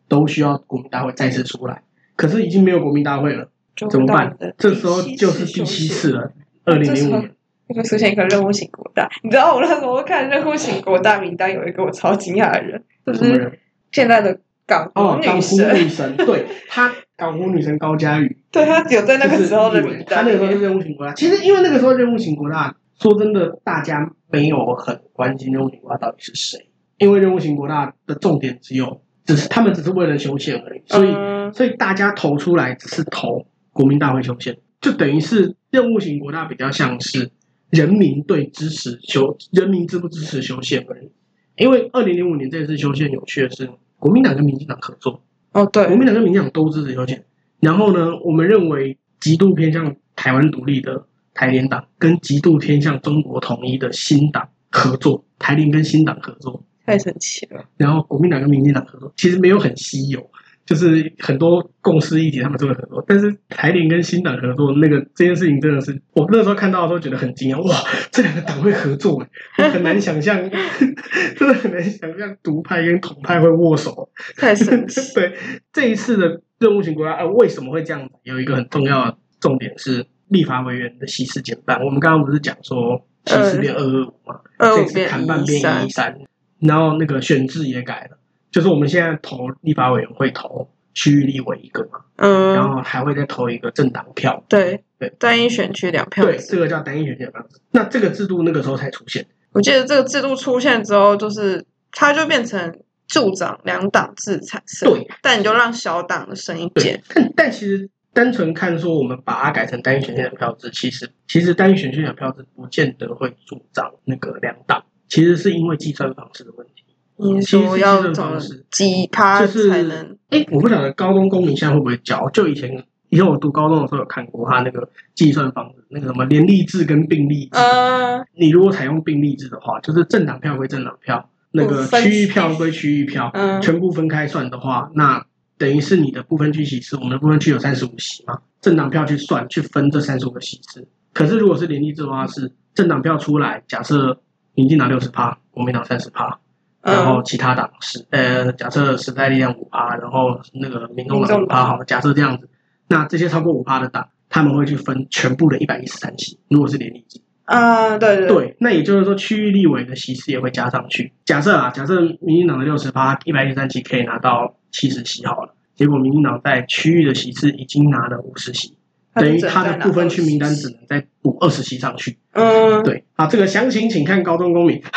[0.08, 1.82] 都需要国民大会再次出来。
[2.16, 3.48] 可是已经没有国民大会了，
[3.90, 4.34] 怎么办？
[4.56, 6.32] 这时候就是第七次了，
[6.64, 7.34] 二零零五年，
[7.68, 9.10] 会出现一个任务型国大。
[9.22, 13.58] 你知道我那时候看任务型国大名单，有一个我超惊讶的人，就是
[13.90, 16.90] 现在的港哦港湖女神，对他。
[17.22, 21.14] 港湖女神高佳瑜，对，她只有在那个时候的名单，他那个时候是任务型国大。
[21.14, 37.30] 其实因为那个时候任务型国大，说真的，大家没有很关心任务型国大到底是谁，因为任务型国大的重点只有，只是他们只是为了修宪而已，所以、嗯、所以大家投出来只是投国民大会修宪，就等于是任务型国大比较像是
[37.70, 41.12] 人民对支持修，人民支不支持修宪而已。
[41.56, 45.22] 因为二零零五年这次修宪有趣的是，国民党跟民进党合作。
[45.52, 47.24] 哦，对，国民党跟民进党都支持修宪，
[47.60, 57.64] 然后呢，我们认为极度偏向台湾独立的台联党跟极度偏向中国统一的新党合作，台联跟新党合作，太神奇了。
[57.76, 60.30] 然后国民党跟民进党合作，其实没有很稀有，
[60.64, 67.76] 就是很多共识议题他们都会合作，但是台联跟新党合作那个这件事情真的是，我那时候看到的时候觉得很惊讶，哇，
[68.10, 69.22] 这两个党会合作，
[69.58, 70.38] 我很难想象，
[71.36, 75.00] 真的很难想象独派跟统派会握手， 太神奇。
[75.14, 75.34] 对，
[75.72, 78.08] 这一次的任务型国家，呃，为什么会这样？
[78.22, 81.78] 有一个很重要的重点是立法委员的席次减半。
[81.84, 86.14] 我们刚刚不是讲说席次变二二五嘛，这次谈判变一一三，
[86.60, 88.18] 然后那个选制也改了。
[88.52, 97.42] 就是我们现在投立法委员会投区域立委一个嘛，嗯，然后还会再投一个政党票，对对，单一选区两票，对，这个叫单一选区两票。
[97.70, 99.26] 那这个制度那个时候才出现。
[99.52, 107.02] 我记得这个制度出现之后，就是它就变成助长两党制产生，对，但你就让小党的声音减。
[107.08, 116.81] 但但其实单纯看说我们把它改成单一选区两票制，其实其实单一选区两票制不见得会助长那个两党，其实是因为计算方式的问题。
[117.22, 118.38] 你说要怎么
[118.70, 120.18] 几趴才能？
[120.30, 122.28] 哎、就是，我不晓得高中公民现在会不会教。
[122.30, 127.58] 就以前，以前我读高中的时候有看过他那个计算方式，那个什么联立制跟并立制。
[127.58, 135.24] Uh, 你如果采用并立制的话，就是政党票归政党票，那个区域票归区域票，uh, 全部分开算的话，那
[135.58, 136.96] 等于是你的部分区席次。
[136.96, 140.88] 我们的部分区有三十五席嘛，政党票去算去分这三十五个席次。
[141.12, 144.18] 可是如果是联立制的话，是政党票出来，假设
[144.54, 146.38] 民进党六十趴，国民党三十趴。
[146.82, 152.48] 然后其他党是呃，假设时代力量五趴，然后那个民众党五趴，好，假设这样子，
[152.88, 161.12] 那这些超过五趴的党，他们会去分全部的一百一十三席，如果是连立制啊，对对对，那也就是说区域立委的席次也会加上去。
[161.24, 168.76] 假设啊，假设民进党的六十趴，一百一十三席可以拿到七十席好了，结果民进党在区域的席次已经拿了五十席，
[169.14, 172.18] 等于他的部分区名单只能再补二十席上去。
[172.32, 174.82] 嗯，对，好，这个详情请看高中公民。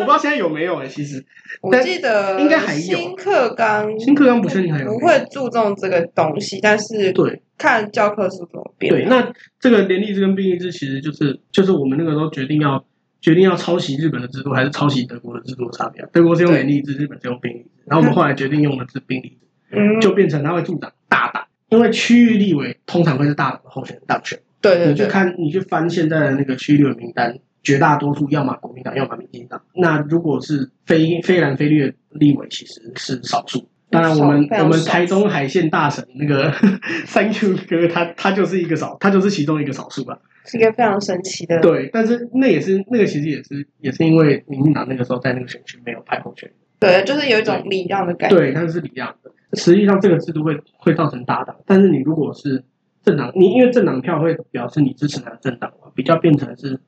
[0.00, 1.24] 我不知道现在有没有哎、欸，其实
[1.60, 8.92] 我记得应该还有新课纲，新课纲不确定还有，不会注重这个东西，但是对看教科书怎么变。
[8.92, 12.84] 对，那这个联立制跟并立制其实就是就是我们那个时候决定要
[13.20, 16.04] 决定要抄袭日本的制度还是抄袭德国的制度的差别。
[16.12, 24.38] 德国是用联立制，日本是用并立制，然后我们后来决定用的是并立制，嗯，就变成它会助长大党，因为区域立委通常会是大党的候选人当选。
[24.60, 27.38] 对，对，对，你去看你去翻现在的那个区域立委名单。
[27.62, 29.62] 绝大多数要么国民党，要么民进党。
[29.74, 33.68] 那如果是非非蓝非绿的立委，其实是少数。
[33.90, 36.50] 当然，我们我们台中海线大神那个
[37.12, 40.18] Thank you 哥，他他就是一个少，他就是其中一个少数吧。
[40.46, 41.60] 是一个非常神奇的。
[41.60, 46.56] 对，但是那也是那个其实也是也是因为民进党那个时候在那个选区没有派候选人。
[46.80, 48.36] 对，就是有一种礼让的感觉。
[48.36, 49.30] 对，但是是礼让的。
[49.52, 52.64] 实际上，这个制度会会造成大党，但是你如果是
[53.04, 56.80] 政党，你因为政党票会表示你支持哪个政党嘛，比较变成是。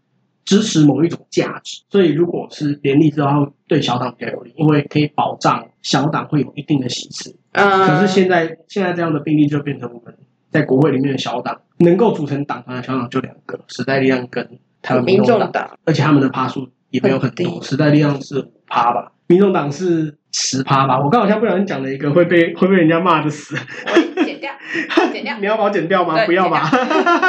[0.45, 7.35] 支持某一种价值，所以如果是联立之后，对小党比较有利，因为可以保障小党会有一定的席次。
[7.53, 10.15] 嗯，可是现在现在这样的病例就变成我们
[10.51, 21.01] 在国会里面的小党能够组成党团的小党就两个，时代力量跟台湾民众党，而且他们的趴数也没有很多，时代力量是五趴吧，民众党是十趴吧。
[21.03, 23.57] 我刚好像不小心讲了一个会被会被人家骂的死，
[24.25, 24.53] 剪掉，
[25.11, 26.27] 剪掉，你要把我剪掉吗？
[26.27, 26.71] 不要吧。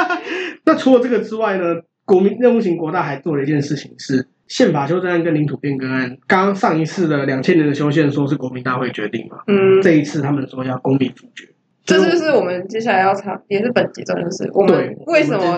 [0.66, 1.64] 那除了这个之外呢？
[2.06, 6.16] 国民任务型国大还做了一件事情，是宪法修正案跟领土变更案。
[6.26, 11.48] 刚刚上一次的两千年的修宪说是国民大会决定嘛，嗯，这一次他们说要公民复决。
[11.84, 15.56] 这就是我们接下来要查，也是本集重点是，我们为什么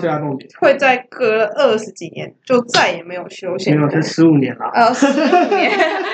[0.61, 3.75] 会在隔了二十几年就再也没有修宪？
[3.75, 4.67] 没有，才十五年了。
[4.75, 5.71] 呃，十五年。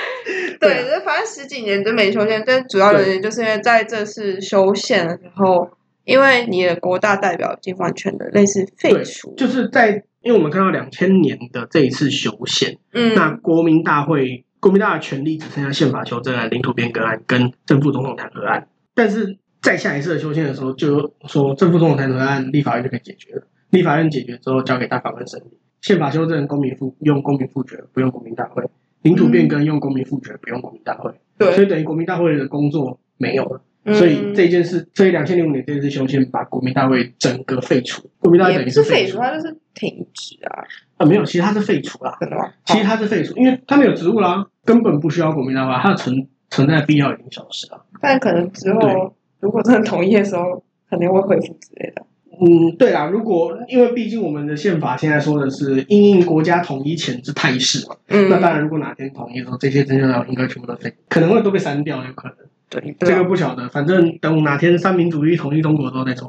[0.57, 5.69] 对，就反正十几年都没修宪，但主要的原因就是因为在这次修宪的时候，
[6.05, 10.03] 因为你的国大代表已经完全的类似废除，就是在。
[10.21, 18.67] 因为我们看到两千年的这一次修宪，嗯，那国民大会国民大会的权力只剩下宪法修正案、领土变更案跟正副总统弹劾案。
[18.95, 23.43] 但是在下一次的修宪的时候，就说正副总统弹劾案立法院就可以解决了。
[23.69, 25.59] 立法院解决之后，交给大法官审理。
[25.81, 28.63] 宪法修正公民复用公民复决，不用国民大会；
[29.03, 31.11] 领土变更用公民复决，不用国民大会。
[31.37, 33.61] 对，所以等于国民大会的工作没有了。
[33.93, 38.09] 所以这件事，所以两千零五年这次修宪把国民大会整个废除。
[38.19, 40.63] 国民大会等于是废除，它就是停止啊。
[40.97, 42.17] 啊，没有，其实它是废除啦。
[42.19, 42.51] 真的吗？
[42.65, 47.85] 其实它是废除，因为它没有职务啦，根本不需要国民大会，它的存存在必要已经消失了。
[48.01, 52.01] 但可能之后如果真的统一的时候，肯定会恢复之类的。
[52.41, 62.37] 嗯，对啦，如果因为毕竟我们的宪法现在说的是因应国家统一前之态势嘛，嗯，那当然如果哪天统一的时候，这些政教应该全部都废，可能会都被删掉，有可能。
[62.69, 66.27] 对，这个不晓得，反正等哪天三民主义统一中国之后再说。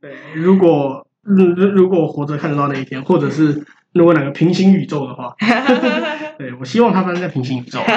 [0.00, 5.34] 对，如果如如果活着看得到那一天，或者是如果哪个平行宇宙的话，
[6.38, 7.80] 对，我希望它发生在平行宇宙。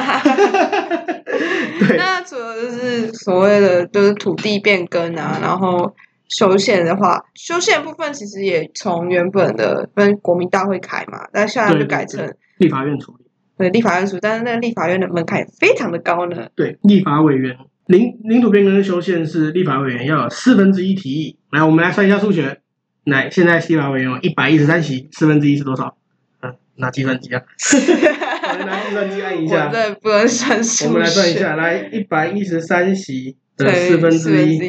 [1.80, 1.98] 对。
[1.98, 5.96] 那除了就是所谓的就是土地变更啊，然后
[6.30, 13.26] 修宪的话，修宪部分其实也从原本的跟国民大会开嘛，但现在就改成立法院处理。
[13.62, 16.48] 对，立法院署，但是那个立法院的门槛也非常的高呢。
[16.56, 17.56] 对，立法委员
[17.86, 21.38] 领领土变更修宪是立法委员要有四分之一提议。
[21.52, 22.60] 来，我们来算一下数学。
[23.04, 25.96] 来，现在立法委员有一百一十三席，四分之一是多少？
[26.42, 27.42] 嗯，拿计算机啊。
[28.66, 29.68] 拿计算机按一下。
[29.68, 30.88] 对，不能算数。
[30.88, 34.60] 我们来算一下，来一百一十三席的四分之一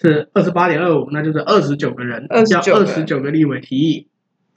[0.00, 4.08] 是二十八点二五，那就是二十九个人，要二十九个立委提议。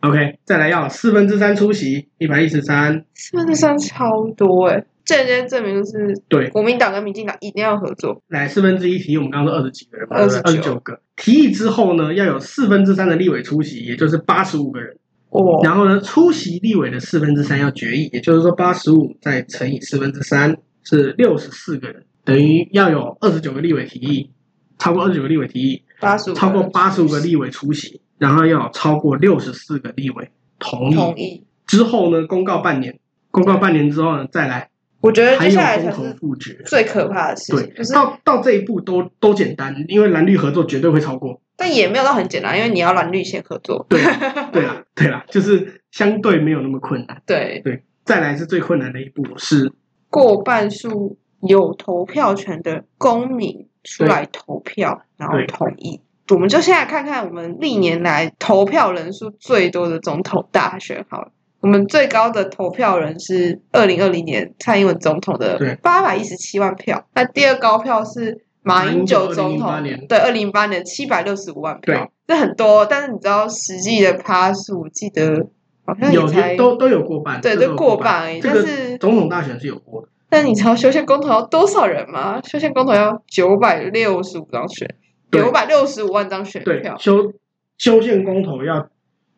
[0.01, 6.49] OK，再来要四分之三出席，一百一十三，四分之三超多哎，间接证明就是对。
[6.51, 8.21] 国民党跟民进党一定要合作。
[8.29, 10.75] 来四分之一提议，我们刚刚说二十几个人嘛，二十九。
[10.79, 11.01] 个。
[11.17, 14.95] 提议之后呢，要有四分之三的立委出席，也就是八十五个人。
[15.31, 24.31] 哦，然后呢，出席立委的四分之三要决议，也就是说八十五再乘以四分之三是六十四个人，等于要有二十九个立委提议，
[24.77, 28.01] 超过二十九个立委提议，八十五超过八十五个立委出席。
[28.19, 32.99] 然后要超过六十四个立委同意，同意之后呢，公告半年，
[33.31, 34.69] 公告半年之后呢，再来。
[35.01, 37.67] 我觉得接下来还有公投复决，最可怕的事情。
[37.67, 41.39] 对，就是到到这一步都都简单，因为蓝绿合作绝对会超过。
[41.55, 43.85] 但也没有到很简单，因为你要蓝绿先合作。
[43.89, 44.01] 对，
[44.51, 47.21] 对啦，对啦，就是相对没有那么困难。
[47.25, 49.71] 对对，再来是最困难的一步是
[50.09, 56.01] 过半数有投票权的公民出来投票，然后同意。
[56.29, 61.31] 我们就现在看看我们历年来投票人数最多的总统大选好了。
[61.61, 72.85] 我们最高的投票人是二零二零年蔡英文总统的八百一十七万票，那第二高票是马英九总统，对，二零零八年七百六十五万票，这很多。
[72.85, 75.47] 但是你知道实际的趴数，记得
[75.85, 78.39] 好像也才有都都有过半，对，都过半而已。
[78.41, 80.07] 但是总统大选是有过的。
[80.29, 82.39] 但你知道修宪公投要多少人吗？
[82.43, 84.95] 修宪公投要九百六十五张选。
[85.31, 87.33] 九百六十五万张选票，修
[87.77, 88.89] 修宪公投要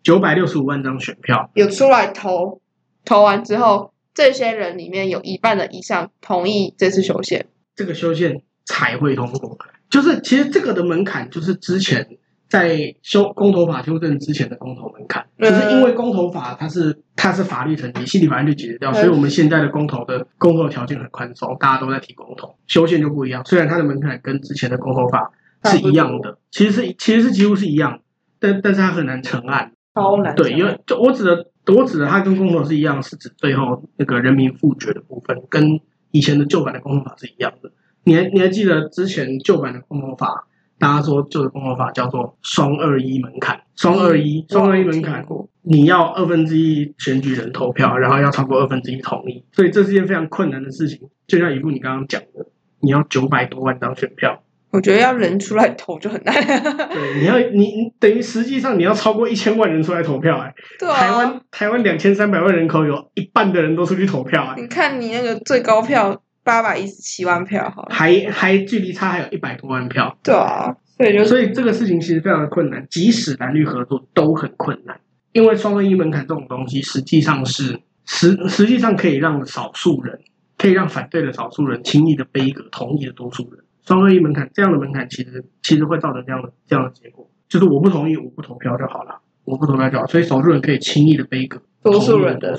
[0.01, 2.61] 九百六十五万张选票，有出来投，
[3.05, 9.57] 投完之后，这些人里面有一半的以上同意这次修宪，这个修宪才会通过。
[9.89, 12.07] 就是其实这个的门槛，就是之前
[12.47, 25.31] 在修公投法修正之前的公投门槛，就、嗯、是因为公投法它是它是法律层级，心理法院就解决掉，所以我们现在的公投的公投条件很宽松，大家都在提公投，修宪就不一样，虽然它的门槛跟之前的公投法。
[25.63, 27.99] 是一样的，其实是其实是几乎是一样，
[28.39, 30.35] 但但是它很难成案，超难。
[30.35, 35.79] 对，因为就我指的我指的它跟公投是一样，是指最后那个人民复决的部分，跟
[36.11, 37.71] 以前的旧版的公投法是一样的。
[38.03, 40.47] 你还你还记得之前旧版的公投法，
[40.79, 45.23] 大家说旧的公投法叫做双二一门槛，双二一双二一门槛，
[45.61, 51.07] 你要二分之一选举人投票，然后要超过二分之一同意，所以这是件非常困难的事情。
[51.27, 52.47] 就像一部你刚刚讲的，
[52.79, 54.41] 你要九百多万张选票。
[54.71, 56.33] 我觉得要人出来投就很难。
[56.33, 60.55] 对，你要你你等于实际上你要超过一千万人出来投票哎、欸。
[60.79, 60.95] 对啊。
[60.95, 64.61] 台湾台湾两千三百万人口有一半的人都出去投票哎、欸。
[64.61, 70.17] 你看你那个最高票八百一十七万票好，还还距离差还有一百多万票。
[70.23, 74.99] 对啊，所以就所以这个事情其实非常的困难，即使蓝绿合作都很困难，
[75.33, 80.19] 因为双二一门槛这种东西实际上是实实际上可以让少数人
[80.57, 83.60] 可以让反对的少数人轻易的背一个同意的多数人。
[83.85, 92.57] 双二一门槛这样的门槛，其实其实会造成这样的这样的结果，就是我不同意，我不投票就好了，我不投票就好，所以少数人可以轻易的背个多数人的。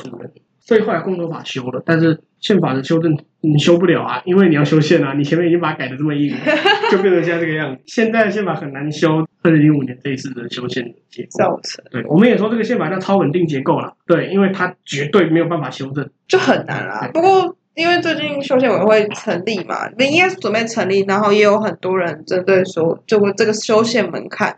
[0.64, 6.38] 所以后来公投法修了，但是宪法的修正你修不了啊，因为你要修宪啊，你前面已经把它改的这么硬了，
[6.88, 7.82] 就变成现在这个样子。
[7.86, 17.08] 现在的宪法很难修，二零零五年这一次的修宪结构，造成对，我们也说这个宪法叫超稳定结构了，对，因为它绝对没有办法修正，就很难啊。
[17.12, 17.56] 不过。
[17.74, 24.54] 因为最近修宪委会成立嘛，你应该是准备成立，然后也有很多人针对说，就这个修宪门槛，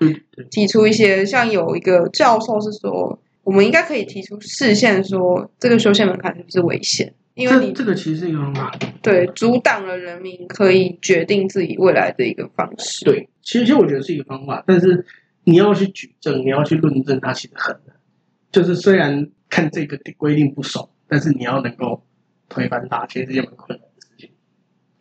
[0.51, 7.15] 提出一些，像有一个教授是说，我们应该可以提出视线，说这个修宪门槛是不是危险？
[7.35, 13.05] 因为你这，这个其实是一个方法，对，阻挡了人民可以决定自己未来的一个方式。
[13.05, 15.07] 对，其实其实我觉得是一个方法，但是
[15.45, 17.95] 你要去举证，你要去论证，它其实很难。
[18.51, 22.03] 就是虽然看这个规定不熟，但是你要能够。
[22.49, 24.31] 推翻大，其实是件蛮困难的事情。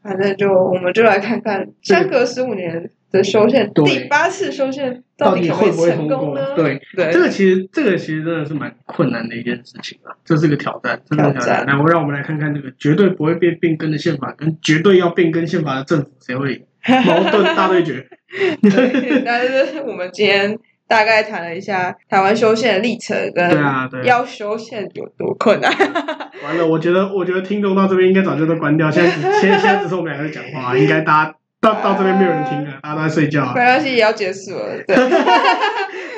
[0.02, 6.54] 反正就我们就来看看，相隔十五年的修宪，第八次修宪到底会不会成功呢？
[6.56, 11.64] 对对，这个其实这个其实真的是蛮困难的一件事情啊，这是个挑战，真的挑战。
[11.66, 16.66] 那我让我们来看看这个绝对不会变变更的宪法，跟绝对要变更宪法的政府，谁会
[17.06, 18.06] 矛盾大对决？
[18.62, 25.72] 对，但是我们今天大概谈了一下台湾修宪的历程跟要修宪有多困难。
[26.44, 29.10] 完了，我觉得我觉得听众到这边应该早就都关掉，现在
[29.40, 33.46] 现现在只是我们两个在讲话，应该大家到到这边没有人听了， 大家都在睡觉。
[33.54, 34.84] 没关系，也要结束了。
[34.86, 34.96] 对，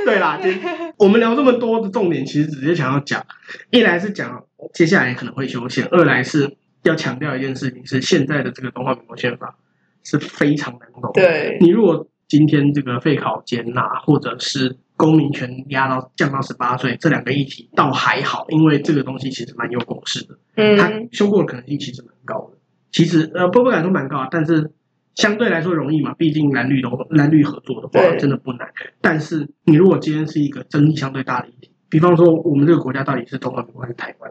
[0.05, 0.39] 对啦，
[0.97, 3.23] 我们聊这么多的重点，其实直接想要讲，
[3.69, 4.43] 一来是讲
[4.73, 9.55] 接下来可能会修宪，二来是要强调一件事情，是现在的这个中华民国宪法
[10.03, 11.11] 是非常难懂。
[11.13, 20.37] 对，你如果今天这个废考检纳，或者是公民权压到降到十八岁，这两个议题倒还好，因为这个东西其实蛮有共识的。
[20.57, 22.57] 嗯，它修过的可能性其实蛮高的。
[22.91, 24.69] 其实呃，波波感都蛮高，但是
[25.13, 28.67] 相对来说容易嘛，毕竟蓝绿都蓝绿合作的话，真的不难。
[28.99, 34.29] 但是你如果今天是一个争议相对大的议题，比方说我们这个国家到底是中华民国还是台湾？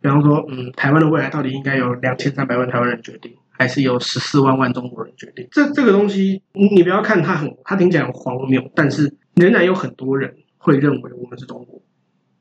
[0.00, 3.32] 比方说，嗯，台湾的未来到底应该由两千三百万台湾人决定？
[3.56, 5.48] 还是由十四万万中国人决定。
[5.50, 11.80] 这这个东西，你你不要看它很，它听起来很荒谬，但是仍然有很多人会认为我们是中国。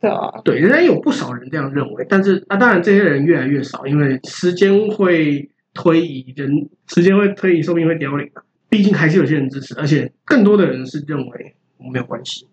[0.01, 2.05] 对啊，对，仍然有不少人这样认为。
[2.09, 8.29] 但是啊，当然这些人越来越少，因为时间会推移，人时间会推移，寿命会凋零。
[8.69, 12.47] 毕竟还是有些人支持，而且更多的人是认为我没有关系，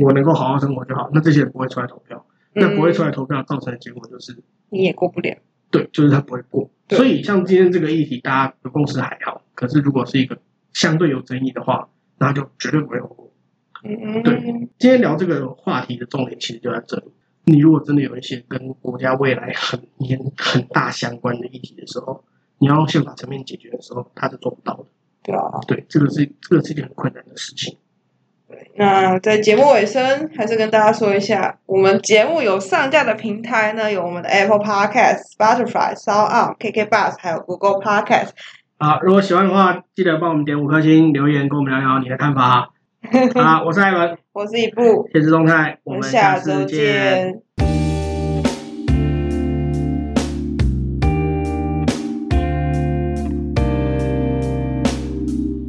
[0.00, 1.10] 我能够好好生活就好。
[1.12, 2.24] 那这些人不会出来投票，
[2.54, 4.36] 那不会出来投票造成的结果就是
[4.70, 5.36] 你也过不了。
[5.70, 6.70] 对，就是他不会过。
[6.88, 9.42] 所以，像今天这个议题，大家的共识还好。
[9.54, 10.38] 可是，如果是一个
[10.72, 13.32] 相对有争议的话，那就绝对不会通过。
[13.84, 14.40] 嗯，对。
[14.78, 17.04] 今天聊这个话题的重点，其实就在这里。
[17.44, 22.24] 你如果真的有一些跟国家未来很严、很大相关的议题的时候，
[22.58, 24.86] 你要用宪法层面解决的时候，他是做不到的。
[25.22, 27.76] 对啊，对，这个是这个是一件很困难的事情。
[28.76, 38.30] 那在节目尾声，还是跟大家说一下，我们节目有上架的平台呢，有我们的 Apple Podcast、Spotify、SoundOn、KKBox，还有 Google Podcast。
[38.78, 42.70] 好，如果喜欢的话，记得帮我们点五颗星，留言跟我们聊聊你的看法。
[43.34, 47.67] 好，我是艾伦，我是一步，限时动态，我们下次见。